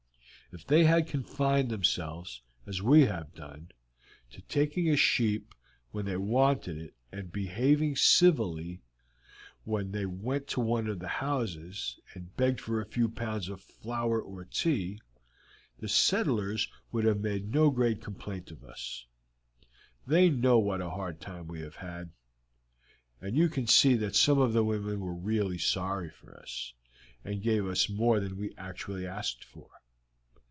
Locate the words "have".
3.05-3.33, 17.05-17.21, 21.61-21.75